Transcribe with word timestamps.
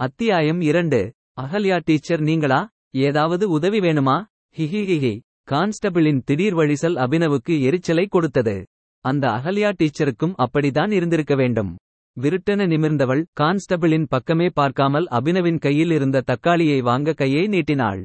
அத்தியாயம் 0.00 0.60
இரண்டு. 0.60 0.98
அகல்யா 1.40 1.80
டீச்சர் 1.84 2.20
நீங்களா? 2.20 2.68
ஏதாவது 2.90 3.50
உதவி 3.50 3.78
வேணுமா? 3.78 4.16
ஹிஹிஹிஹி 4.56 5.12
கான்ஸ்டபிளின் 5.50 6.20
திடீர் 6.24 6.56
வழிசல் 6.56 6.96
அபினவுக்கு 6.96 7.60
எரிச்சலை 7.60 8.06
கொடுத்தது. 8.06 8.64
அந்த 9.04 9.28
அகல்யா 9.28 9.70
டீச்சருக்கும் 9.78 10.32
அப்படித்தான் 10.34 10.90
இருந்திருக்க 10.90 11.34
வேண்டும். 11.34 11.70
விருட்டென 12.16 12.66
நிமிர்ந்தவள் 12.72 13.22
கான்ஸ்டபிளின் 13.40 14.06
பக்கமே 14.08 14.48
பார்க்காமல் 14.48 15.06
அபினவின் 15.10 15.58
கையில் 15.58 15.90
இருந்த 15.90 16.22
தக்காளியை 16.26 16.82
வாங்க 16.82 17.12
கையை 17.12 17.46
நீட்டினாள். 17.46 18.04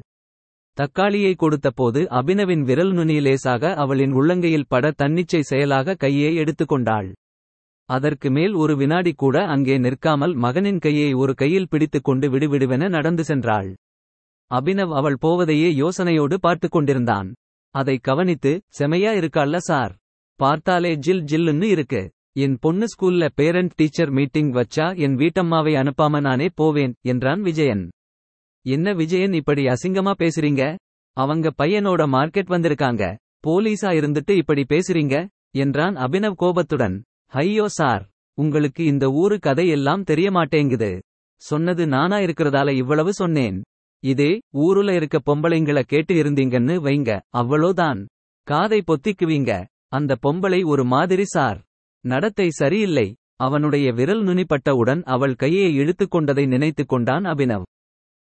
தக்காளியை 0.77 1.33
கொடுத்தபோது 1.35 2.03
அபினவின் 2.19 2.61
விரல் 2.61 2.93
நுனியிலேசாக 2.93 3.73
அவளின் 3.75 4.13
உள்ளங்கையில் 4.13 4.69
பட 4.69 4.93
தன்னிச்சை 4.97 5.39
செயலாக 5.39 5.95
கையை 5.95 6.35
எடுத்துக்கொண்டாள். 6.35 7.11
அதற்கு 7.89 8.31
மேல் 8.31 8.53
ஒரு 8.53 8.77
வினாடி 8.77 9.13
கூட 9.13 9.45
அங்கே 9.45 9.77
நிற்காமல் 9.77 10.33
மகனின் 10.33 10.79
கையை 10.79 11.13
ஒரு 11.13 11.33
கையில் 11.33 11.69
பிடித்துக் 11.69 12.03
கொண்டு 12.03 12.29
விடுவிடுவென 12.29 12.89
நடந்து 12.89 13.23
சென்றாள். 13.27 13.73
அபினவ் 14.53 14.95
அவள் 14.95 15.17
போவதையே 15.21 15.69
யோசனையோடு 15.73 16.33
பார்த்துக் 16.33 16.71
கொண்டிருந்தான். 16.71 17.33
அதை 17.71 17.97
கவனித்து 17.97 18.61
செமையா 18.79 19.11
இருக்கால்ல 19.17 19.57
சார். 19.57 19.97
பார்த்தாலே 20.35 20.95
ஜில் 20.95 21.23
ஜில்லுன்னு 21.23 21.63
இருக்கு. 21.63 22.11
என் 22.31 22.57
பொண்ணு 22.61 22.85
ஸ்கூல்ல 22.85 23.29
பேரண்ட் 23.35 23.73
டீச்சர் 23.75 24.09
மீட்டிங் 24.09 24.51
வச்சா 24.51 24.97
என் 24.97 25.15
வீட்டம்மாவை 25.15 25.73
அனுப்பாம 25.73 26.21
நானே 26.21 26.47
போவேன் 26.53 26.93
என்றான் 27.01 27.41
விஜயன். 27.41 27.89
என்ன 28.65 28.93
விஜயன் 28.93 29.33
இப்படி 29.33 29.65
அசிங்கமா 29.65 30.13
பேசுறீங்க? 30.19 30.77
அவங்க 31.13 31.53
பையனோட 31.57 32.05
மார்க்கெட் 32.07 32.49
வந்திருக்காங்க. 32.49 33.17
போலீஸா 33.47 33.91
இருந்துட்டு 33.99 34.31
இப்படி 34.31 34.65
பேசுறீங்க? 34.69 35.27
என்றான் 35.51 35.95
அபினவ் 35.95 36.33
கோபத்துடன். 36.33 37.03
ஐயோ 37.31 37.67
சார் 37.67 38.07
உங்களுக்கு 38.33 38.83
இந்த 38.83 39.09
ஊரு 39.11 39.39
கதை 39.39 39.67
எல்லாம் 39.67 40.03
தெரிய 40.03 40.31
மாட்டேங்குது 40.31 41.01
சொன்னது 41.41 41.87
நானா 41.87 42.17
இருக்கிறதால 42.17 42.75
இவ்வளவு 42.75 43.13
சொன்னேன். 43.13 43.61
இதே 44.03 44.39
ஊருல 44.53 44.95
இருக்க 44.95 45.21
பொம்பளைங்கள 45.25 45.81
கேட்டு 45.81 46.13
இருந்தீங்கன்னு 46.15 46.75
வைங்க 46.83 47.19
அவ்வளோதான். 47.37 48.05
காதை 48.43 48.83
பொத்திக்குவீங்க. 48.87 49.65
அந்த 49.87 50.17
பொம்பளை 50.27 50.65
ஒரு 50.65 50.85
மாதிரி 50.85 51.25
சார். 51.25 51.63
நடத்தை 52.05 52.49
சரியில்லை. 52.49 53.15
அவனுடைய 53.35 53.91
விரல் 53.91 54.23
நுனிப்பட்டவுடன் 54.23 55.03
அவள் 55.03 55.35
கையை 55.35 55.75
இழுத்துக் 55.75 56.11
கொண்டதை 56.11 56.45
நினைத்துக் 56.45 56.87
கொண்டான் 56.87 57.23
அபினவ். 57.23 57.63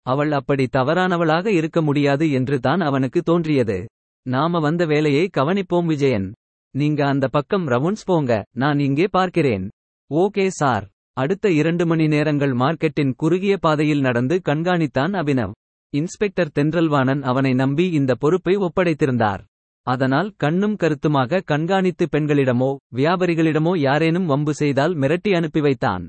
அவள் 0.03 0.33
அப்படி 0.33 0.69
தவறானவளாக 0.77 1.47
இருக்க 1.47 1.83
முடியாது 1.83 2.31
என்று 2.31 2.61
தான் 2.61 2.81
அவனுக்கு 2.81 3.23
தோன்றியது. 3.23 3.87
நாம 4.23 4.61
வந்த 4.61 4.87
வேலையை 4.87 5.31
கவனிப்போம் 5.37 5.87
விஜயன். 5.87 6.33
நீங்க 6.81 7.01
அந்த 7.07 7.27
பக்கம் 7.29 7.67
ரவுண்ட்ஸ் 7.67 8.07
போங்க 8.07 8.33
நான் 8.53 8.79
இங்கே 8.79 9.07
பார்க்கிறேன். 9.11 9.67
Okay 10.11 10.47
sir. 10.47 10.85
அடுத்த 11.17 11.51
இரண்டு 11.51 11.85
மணி 11.87 12.07
நேரங்கள் 12.07 12.53
மார்க்கெட்டின் 12.53 13.13
குறுகிய 13.17 13.55
பாதையில் 13.57 14.01
நடந்து 14.01 14.37
கண்காணித்தான் 14.45 15.13
அபினவ். 15.21 15.55
இன்ஸ்பெக்டர் 15.93 16.51
தென்றல்வாணன் 16.51 17.23
அவனை 17.23 17.53
நம்பி 17.55 17.87
இந்த 17.91 18.15
பொறுப்பை 18.15 18.55
ஒப்படைத்திருந்தார். 18.57 19.43
அதனால் 19.87 20.29
கண்ணும் 20.37 20.77
கருத்துமாக 20.77 21.41
கண்காணித்து 21.45 22.07
பெண்களிடமோ 22.13 22.71
வியாபாரிகளிடமோ 22.95 23.73
யாரேனும் 23.79 24.27
வம்பு 24.27 24.55
செய்தால் 24.55 24.97
மிரட்டி 24.97 25.33
அனுப்பி 25.35 25.61
வைத்தான். 25.61 26.05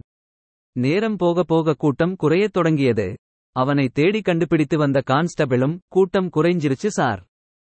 நேரம் 0.75 1.15
போக 1.15 1.43
போக 1.43 1.73
கூட்டம் 1.73 2.15
குறையத் 2.15 2.53
தொடங்கியது. 2.53 3.07
அவனை 3.55 3.85
தேடி 3.93 4.21
கண்டுபிடித்து 4.21 4.77
வந்த 4.77 4.99
கான்ஸ்டபிளும் 5.11 5.77
கூட்டம் 5.87 6.29
குறைஞ்சிருச்சு 6.35 6.91
சார். 6.97 7.21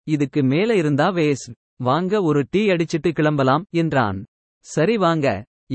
இதுக்கு 0.07 0.43
மேல 0.43 0.75
இருந்தா 0.75 1.09
வேஸ்ட். 1.11 1.57
வாங்க 1.79 2.21
ஒரு 2.21 2.41
டீ 2.49 2.61
அடிச்சிட்டு 2.69 3.11
கிளம்பலாம் 3.11 3.63
என்றான். 3.81 4.19
சரி 4.65 4.95
வாங்க 4.97 5.27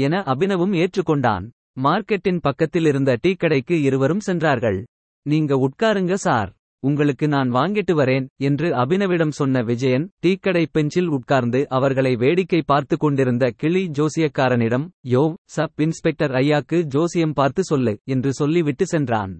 என 0.04 0.20
அபினவும் 0.32 0.74
ஏற்றுக்கொண்டான். 0.82 1.46
மார்க்கெட்டின் 1.84 2.40
பக்கத்தில் 2.40 2.86
இருந்த 2.86 3.10
டீ 3.22 3.32
கடைக்கு 3.34 3.76
இருவரும் 3.82 4.22
சென்றார்கள். 4.28 4.78
நீங்க 5.26 5.54
உட்காருங்க 5.66 6.16
சார் 6.26 6.50
உங்களுக்கு 6.82 7.26
நான் 7.28 7.48
வாங்கிட்டு 7.50 7.94
வரேன் 8.00 8.26
என்று 8.38 8.68
அபினவிடம் 8.72 9.32
சொன்ன 9.38 9.62
விஜயன் 9.62 10.04
டீக்கடை 10.24 10.62
பெஞ்சில் 10.72 11.08
உட்கார்ந்து 11.08 11.60
அவர்களை 11.68 12.12
வேடிக்கை 12.16 12.60
பார்த்து 12.66 12.96
கொண்டிருந்த 12.96 13.44
கிளி 13.56 13.82
ஜோசியக்காரனிடம் 13.98 14.86
யோ 15.14 15.24
சப் 15.54 15.82
இன்ஸ்பெக்டர் 15.86 16.34
ஐயாக்கு 16.42 16.80
ஜோசியம் 16.86 17.32
பார்த்து 17.32 17.64
சொல்லு 17.64 17.94
என்று 18.04 18.32
சொல்லிவிட்டு 18.32 18.86
சென்றான். 18.86 19.32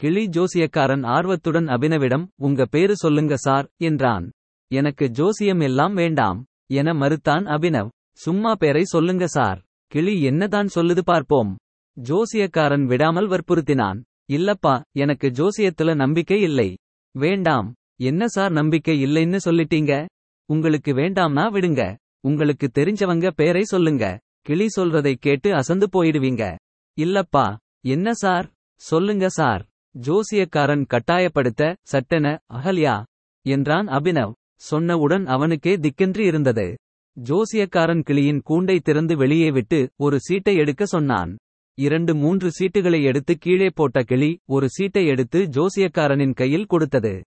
கிளி 0.00 0.24
ஜோசியக்காரன் 0.28 1.04
ஆர்வத்துடன் 1.16 1.66
அபினவிடம் 1.68 2.26
உங்க 2.36 2.66
பேரு 2.66 2.96
சொல்லுங்க 2.96 3.34
சார் 3.36 3.66
என்றான். 3.80 4.28
எனக்கு 4.72 5.08
ஜோசியம் 5.08 5.60
எல்லாம் 5.60 5.94
வேண்டாம் 5.94 6.44
என 6.66 6.92
மறுத்தான் 6.92 7.44
அபினவ். 7.46 7.88
சும்மா 8.14 8.54
பேரை 8.54 8.82
சொல்லுங்க 8.84 9.26
சார். 9.26 9.62
கிளி 9.86 10.22
என்னதான் 10.22 10.68
சொல்லுது 10.74 11.00
பார்ப்போம். 11.00 11.56
ஜோசியக்காரன் 12.02 12.84
விடாமல் 12.84 13.28
வற்புறுத்தினான். 13.28 14.02
இல்லப்பா 14.32 14.82
எனக்கு 14.92 15.28
ஜோசியத்துல 15.28 15.94
நம்பிக்கை 15.94 16.40
இல்லை. 16.40 16.76
வேண்டாம். 17.12 17.74
என்ன 18.00 18.26
சார் 18.26 18.50
நம்பிக்கை 18.50 19.04
இல்லைன்னு 19.04 19.38
சொல்லிட்டீங்க? 19.44 20.06
உங்களுக்கு 20.46 20.92
வேண்டாம்னா 20.92 21.44
விடுங்க. 21.52 21.96
உங்களுக்கு 22.20 22.70
தெரிஞ்சவங்க 22.74 23.30
பேரை 23.30 23.62
சொல்லுங்க. 23.62 24.20
கிளி 24.42 24.66
சொல்றதை 24.76 25.14
கேட்டு 25.14 25.54
அசந்து 25.54 25.88
போயிடுவீங்க. 25.92 26.58
இல்லப்பா 27.00 27.56
என்ன 27.84 28.12
சார்? 28.12 28.50
சொல்லுங்க 28.74 29.28
சார். 29.28 29.66
ஜோசியக்காரன் 30.00 30.86
கட்டாயப்படுத்த 30.86 31.74
சட்டென 31.82 32.38
அகல்யா 32.52 33.04
என்றான் 33.42 33.86
அபினவ். 33.86 34.32
சொன்னவுடன் 34.70 35.24
அவனுக்கே 35.24 35.76
திக்கென்று 35.76 36.18
இருந்தது. 36.18 36.76
ஜோசியக்காரன் 37.24 38.02
கிளியின் 38.02 38.42
கூண்டை 38.50 38.78
திறந்து 38.78 39.16
வெளியே 39.16 39.50
விட்டு 39.50 39.90
ஒரு 39.96 40.20
சீட்டை 40.20 40.56
எடுக்க 40.56 40.84
சொன்னான். 40.84 41.36
இரண்டு 41.74 42.14
மூன்று 42.14 42.50
சீட்டுகளை 42.58 43.02
எடுத்து 43.02 43.36
கீழே 43.36 43.70
போட்ட 43.74 44.02
கிளி 44.02 44.38
ஒரு 44.46 44.68
சீட்டை 44.68 45.06
எடுத்து 45.06 45.42
ஜோசியக்காரனின் 45.42 46.34
கையில் 46.34 46.66
கொடுத்தது. 46.66 47.22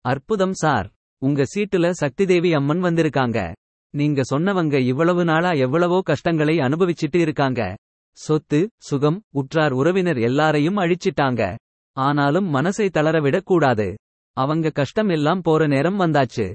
அற்புதம் 0.00 0.52
சார். 0.52 0.90
உங்க 1.18 1.44
சீட்டுல 1.54 1.90
சக்திதேவி 1.90 2.52
அம்மன் 2.54 2.82
வந்திருக்காங்க. 2.82 3.52
நீங்க 3.90 4.22
சொன்னவங்க 4.34 4.78
இவ்வளவு 4.78 5.24
நாளா 5.24 5.50
எவ்வளவோ 5.50 6.00
கஷ்டங்களை 6.04 6.56
அனுபவிச்சிட்டு 6.58 7.16
இருக்காங்க. 7.16 7.76
சொத்து 8.12 8.70
சுகம் 8.76 9.22
உற்றார் 9.30 9.72
உறவினர் 9.72 10.18
எல்லாரையும் 10.18 10.76
அழிச்சிட்டாங்க. 10.76 11.56
ஆனாலும் 11.92 12.54
மனசை 12.54 12.88
தளரவிடக் 12.88 13.44
கூடாது 13.44 13.96
அவங்க 14.32 14.70
கஷ்டம் 14.70 15.08
எல்லாம் 15.08 15.40
போற 15.40 15.66
நேரம் 15.66 16.00
வந்தாச்சு. 16.00 16.54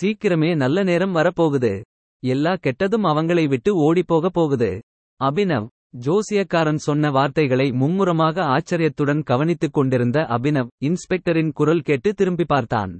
சீக்கிரமே 0.00 0.56
நல்ல 0.56 0.82
நேரம் 0.82 1.14
வரப்போகுது. 1.14 1.82
எல்லா 2.22 2.52
கெட்டதும் 2.52 3.06
அவங்களை 3.12 3.48
விட்டு 3.48 3.72
ஓடிப்போக 3.86 4.26
போகுது. 4.26 4.80
அபினவ் 5.24 5.66
ஜோசியக்காரன் 5.98 6.74
சொன்ன 6.74 7.10
வார்த்தைகளை 7.10 7.72
மும்முரமாக 7.72 8.42
ஆச்சரியத்துடன் 8.44 9.22
கவனித்துக் 9.22 9.72
கொண்டிருந்த 9.72 10.20
அபினவ் 10.20 10.66
இன்ஸ்பெக்டரின் 10.84 11.52
குரல் 11.52 11.80
கேட்டு 11.80 12.14
திரும்பி 12.14 12.44
பார்த்தான். 12.44 12.98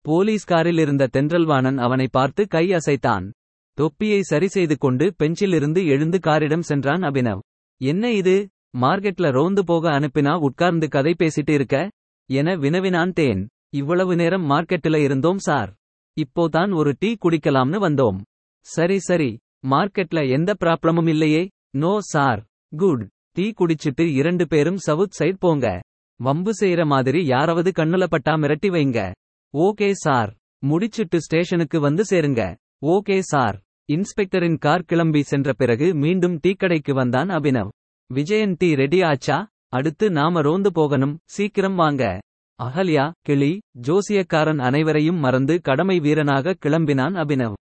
போலீஸ் 0.00 0.44
காரில் 0.44 0.78
இருந்த 0.78 1.06
தென்றல்வாணன் 1.06 1.78
அவனை 1.78 2.06
பார்த்து 2.10 2.46
கை 2.46 2.68
அசைத்தான். 2.68 3.30
தொப்பியை 3.72 4.22
சரி 4.22 4.48
செய்து 4.48 4.78
கொண்டு 4.78 5.14
பெஞ்சிலிருந்து 5.22 5.86
எழுந்து 5.86 6.18
காரிடம் 6.22 6.62
சென்றான் 6.62 7.00
அபினவ். 7.00 7.38
என்ன 7.80 8.12
இது? 8.12 8.48
மார்க்கெட்ல 8.80 9.30
ரோந்து 9.30 9.64
போக 9.64 9.90
அனுப்பினா 9.90 10.38
உட்கார்ந்து 10.38 10.88
கதை 10.88 11.14
பேசிட்டு 11.18 11.50
இருக்க? 11.50 11.90
என 12.28 12.56
வினவினான் 12.56 13.12
தேன். 13.12 13.48
இவ்வளவு 13.70 14.16
நேரம் 14.16 14.50
மார்க்கெட்டில 14.50 14.96
இருந்தோம் 14.96 15.38
சார். 15.38 15.74
இப்போதான் 16.20 16.74
ஒரு 16.74 16.94
டீ 16.98 17.14
குடிக்கலாம்னு 17.24 17.78
வந்தோம். 17.88 18.22
சரி 18.60 18.98
சரி. 18.98 19.38
மார்க்கெட்ல 19.70 20.30
எந்த 20.30 20.54
ப்ராப்ளமும் 20.64 21.08
இல்லையே. 21.08 21.48
No 21.70 22.00
sir. 22.00 22.44
குட். 22.76 23.08
டீ 23.32 23.52
குடிச்சிட்டு 23.58 24.12
இரண்டு 24.12 24.46
பேரும் 24.46 24.76
சவுத் 24.76 25.10
சைட் 25.10 25.38
போங்க. 25.38 25.82
வம்பு 26.16 26.52
செய்யற 26.60 26.86
மாதிரி 26.86 27.24
யாராவது 27.24 27.72
கண்ணுல 27.76 28.06
பட்டா 28.06 28.34
மிரட்டி 28.34 28.66
வைங்க. 28.66 29.14
Okay 29.56 29.90
sir. 29.90 30.36
முடிச்சிட்டு 30.58 31.20
ஸ்டேஷனுக்கு 31.20 31.80
வந்து 31.80 32.04
சேருங்க. 32.10 32.56
Okay 32.86 33.18
sir. 33.18 33.62
இன்ஸ்பெக்டரின் 33.92 34.58
கார் 34.58 34.82
கிளம்பி 34.82 35.22
சென்ற 35.22 35.52
பிறகு 35.52 35.94
மீண்டும் 35.94 36.40
டீக்கடைக்கு 36.46 36.94
வந்தான் 36.94 37.28
அபினவ். 37.28 37.68
விஜயன் 38.14 38.54
டீ 38.58 38.74
ரெடி 38.74 39.02
ஆச்சா? 39.02 39.48
அடுத்து 39.72 40.06
நாம 40.10 40.40
ரோந்து 40.40 40.70
போகணும் 40.70 41.14
சீக்கிரம் 41.26 41.74
வாங்க 41.74 42.02
அகல்யா 42.58 43.04
கிளி 43.22 43.52
ஜோசியக்காரன் 43.80 44.60
அனைவரையும் 44.60 45.18
மறந்து 45.18 45.54
கடமை 45.60 45.96
வீரனாக 46.00 46.56
கிளம்பினான் 46.62 47.16
அபினவ் 47.16 47.56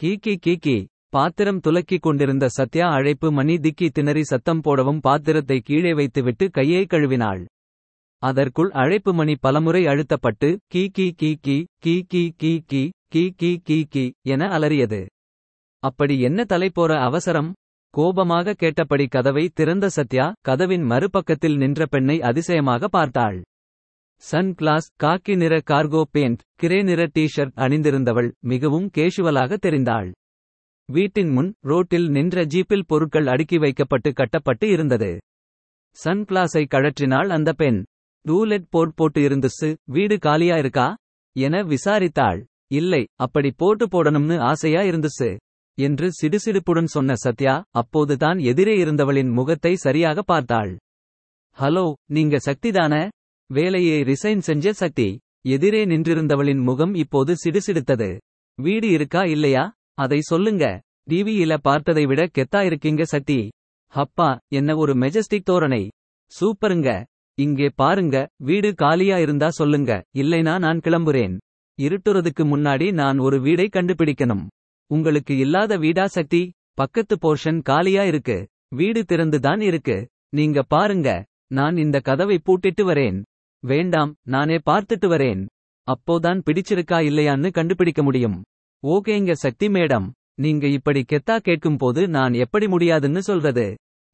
கீக்கி 0.00 0.34
கீக்கி 0.36 0.76
பாத்திரம் 1.12 1.60
துலக்கிக் 1.60 2.02
கொண்டிருந்த 2.02 2.46
சத்யா 2.48 2.86
அழைப்பு 2.88 3.28
மணி 3.30 3.54
திக்கி 3.58 3.88
திணறி 3.90 4.22
சத்தம் 4.22 4.62
போடவும் 4.62 5.00
பாத்திரத்தை 5.00 5.58
கீழே 5.60 5.92
வைத்துவிட்டு 5.92 6.44
கையை 6.50 6.84
கழுவினாள் 6.86 7.42
அதற்குள் 8.22 8.70
அழைப்பு 8.74 9.12
மணி 9.12 9.34
பலமுறை 9.36 9.82
அழுத்தப்பட்டு 9.86 10.48
கீ 10.68 10.82
கீ 10.90 11.06
கீ 11.12 11.30
கீ 11.38 11.56
கீ 11.84 11.94
கீ 12.12 12.22
கீ 12.34 12.52
கீ 12.70 12.82
கீ 13.12 13.24
கீ 13.40 13.50
கீ 13.68 13.78
கீ 13.94 14.04
என 14.28 14.48
அலறியது 14.48 15.00
அப்படி 15.82 16.14
என்ன 16.20 16.44
தலை 16.44 16.68
போற 16.70 16.92
அவசரம் 17.00 17.50
கோபமாக 17.94 18.54
கேட்டபடி 18.54 19.06
கதவை 19.06 19.42
திறந்த 19.48 19.86
சத்யா 19.88 20.26
கதவின் 20.40 20.84
மறுபக்கத்தில் 20.90 21.56
நின்ற 21.56 21.86
பெண்ணை 21.86 22.14
அதிசயமாக 22.20 22.88
பார்த்தாள். 22.88 23.38
சன் 24.22 24.52
கிளாஸ் 24.54 24.88
காக்கி 25.02 25.34
நிற 25.36 25.54
கார்கோ 25.70 26.02
பேண்ட் 26.10 26.40
கிரே 26.56 26.78
நிற 26.82 27.02
டி 27.12 27.24
ஷர்ட் 27.34 27.54
அணிந்திருந்தவள் 27.64 28.30
மிகவும் 28.42 28.86
கேஷுவலாக 28.96 29.58
தெரிந்தாள். 29.66 30.08
வீட்டின் 30.88 31.28
முன் 31.28 31.50
ரோட்டில் 31.62 32.08
நின்ற 32.08 32.44
ஜீப்பில் 32.44 32.86
பொருட்கள் 32.86 33.26
அடுக்கி 33.26 33.58
வைக்கப்பட்டு 33.58 34.12
கட்டப்பட்டு 34.12 34.68
இருந்தது. 34.68 35.12
சன் 35.98 36.24
கிளாஸை 36.24 36.64
கழற்றினாள் 36.74 37.28
அந்த 37.28 37.52
பெண். 37.52 37.80
ரூலெட் 38.24 38.68
போர்ட் 38.70 38.94
போட்டு 38.94 39.20
இருந்துச்சு 39.28 39.70
வீடு 39.84 40.18
காலியா 40.18 40.58
இருக்கா? 40.58 40.88
என 41.36 41.64
விசாரித்தாள். 41.64 42.42
இல்லை 42.72 43.04
அப்படி 43.20 43.50
போட்டு 43.56 43.86
போடணும்னு 43.86 44.36
ஆசையா 44.50 44.82
இருந்துச்சு 44.82 45.30
என்று 45.78 46.10
சிடுசிடுப்புடன் 46.22 46.84
சொன்ன 46.84 47.14
சத்யா 47.14 47.62
அப்போதுதான் 47.70 48.38
எதிரே 48.38 48.84
இருந்தவளின் 48.84 49.30
முகத்தை 49.32 49.74
சரியாக 49.74 50.22
பார்த்தாள். 50.22 50.78
ஹலோ 51.58 51.92
நீங்க 52.06 52.36
சக்திதான? 52.46 53.08
வேலையை 53.50 54.02
ரிசைன் 54.02 54.38
செஞ்ச 54.38 54.72
சக்தி 54.72 55.20
எதிரே 55.40 55.84
நின்றிருந்தவளின் 55.84 56.62
முகம் 56.62 56.94
இப்போது 56.94 57.34
சிடுசிடுத்தது. 57.44 58.18
வீடு 58.58 58.88
இருக்கா 58.88 59.24
இல்லையா? 59.24 59.72
அதை 59.94 60.20
சொல்லுங்க. 60.20 60.80
டிவியில 61.10 61.58
பார்த்ததை 61.62 62.06
விட 62.06 62.28
கெத்தா 62.38 62.64
இருக்கீங்க 62.64 63.04
சக்தி. 63.04 63.50
ஹப்பா 63.92 64.38
என்ன 64.48 64.76
ஒரு 64.76 64.92
மெஜஸ்டிக் 64.94 65.48
தோரணை. 65.50 65.88
சூப்பருங்க. 66.32 67.04
இங்கே 67.38 67.68
பாருங்க 67.74 68.28
வீடு 68.36 68.74
காலியா 68.74 69.18
இருந்தா 69.18 69.50
சொல்லுங்க. 69.50 70.04
இல்லைனா 70.16 70.58
நான் 70.58 70.78
கிளம்புறேன். 70.78 71.36
இருட்டுறதுக்கு 71.80 72.44
முன்னாடி 72.44 72.92
நான் 72.92 73.18
ஒரு 73.18 73.38
வீடை 73.38 73.66
கண்டுபிடிக்கணும். 73.68 74.46
உங்களுக்கு 74.94 75.34
இல்லாத 75.36 75.76
வீடா 75.76 76.06
சக்தி 76.06 76.42
பக்கத்து 76.74 77.14
போர்ஷன் 77.22 77.60
காலியா 77.62 78.02
இருக்கு. 78.04 78.36
வீடு 78.68 79.00
திறந்துதான் 79.08 79.60
இருக்கு. 79.60 79.96
நீங்க 80.36 80.62
பாருங்க 80.62 81.08
நான் 81.50 81.76
இந்த 81.76 82.00
கதவை 82.00 82.36
பூட்டிட்டு 82.46 82.82
வரேன். 82.90 83.18
வேண்டாம் 83.62 84.12
நானே 84.34 84.56
பார்த்துட்டு 84.70 85.08
வரேன். 85.14 85.42
அப்போதான் 85.88 86.40
பிடிச்சிருக்கா 86.46 86.98
இல்லையான்னு 87.08 87.50
கண்டுபிடிக்க 87.52 88.02
முடியும். 88.02 88.36
ஓகேங்க 88.82 89.32
சக்தி 89.44 89.68
மேடம் 89.68 90.06
நீங்க 90.34 90.66
இப்படி 90.66 91.00
கெத்தா 91.08 91.36
கேட்கும் 91.38 91.76
போது 91.76 92.02
நான் 92.08 92.34
எப்படி 92.44 92.66
முடியாதுன்னு 92.68 93.22
சொல்றது. 93.22 93.66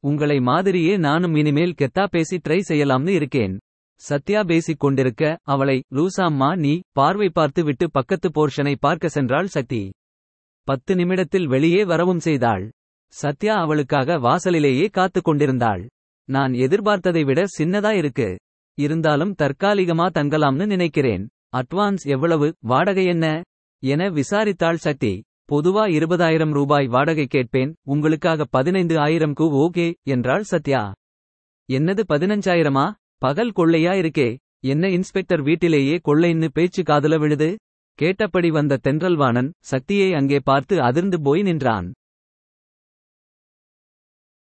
உங்களை 0.05 0.41
மாதிரியே 0.41 0.97
நானும் 0.97 1.35
இனிமேல் 1.35 1.79
கெத்தா 1.81 2.05
பேசி 2.11 2.37
ட்ரை 2.37 2.61
செய்யலாம்னு 2.69 3.15
இருக்கேன். 3.19 3.55
சத்யா 4.01 4.41
பேசிக் 4.43 4.83
கொண்டிருக்க 4.83 5.23
அவளை 5.43 5.77
லூசாம்மா 5.95 6.51
நீ 6.57 6.75
பார்வை 6.93 7.29
பார்த்து 7.29 7.63
விட்டு 7.65 7.87
பக்கத்து 7.91 8.29
போர்ஷனை 8.37 8.75
பார்க்க 8.81 9.15
சென்றாள் 9.15 9.49
சக்தி. 9.57 9.83
பத்து 10.69 10.95
நிமிடத்தில் 10.95 11.47
வெளியே 11.47 11.85
வரவும் 11.85 12.19
செய்தாள். 12.19 12.71
சத்யா 13.09 13.55
அவளுக்காக 13.55 14.19
வாசலிலேயே 14.19 14.87
காத்து 14.87 15.23
கொண்டிருந்தாள். 15.23 15.89
நான் 16.25 16.53
எதிர்பார்த்ததை 16.53 17.25
விட 17.25 17.45
சின்னதா 17.59 17.91
இருக்கு. 17.97 18.39
இருந்தாலும் 18.75 19.35
தற்காலிகமா 19.43 20.07
தங்கலாம்னு 20.15 20.67
நினைக்கிறேன். 20.67 21.29
அட்வான்ஸ் 21.57 22.05
எவ்வளவு? 22.05 22.55
வாடகை 22.61 23.05
என்ன? 23.05 23.43
என 23.83 24.11
விசாரித்தாள் 24.11 24.75
சக்தி. 24.75 25.23
பொதுவா 25.53 25.85
இருபதாயிரம் 25.99 26.53
ரூபாய் 26.53 26.87
வாடகை 26.87 27.27
கேட்பேன். 27.27 27.75
உங்களுக்காக 27.87 28.45
பதினைந்து 28.45 28.97
ஆயிரம்க்கு 28.97 29.47
ஓகே 29.65 29.95
என்றாள் 30.03 30.43
சத்யா. 30.43 30.95
என்னது 31.73 32.03
பதினஞ்சாயிரமா? 32.09 32.93
பகல் 33.19 33.53
கொள்ளையா 33.57 33.95
இருக்கே. 33.95 34.37
என்ன 34.61 34.89
இன்ஸ்பெக்டர் 34.89 35.43
வீட்டிலேயே 35.43 36.01
கொள்ளைன்னு 36.05 36.49
பேச்சு 36.53 36.83
காதுல 36.83 37.19
விழுது? 37.19 37.57
கேட்டபடி 38.01 38.51
வந்த 38.51 38.81
தென்றல்வாணன் 38.87 39.49
சக்தியை 39.71 40.11
அங்கே 40.15 40.39
பார்த்து 40.49 40.75
அதிர்ந்து 40.83 41.19
போய் 41.21 41.43
நின்றான். 41.43 41.89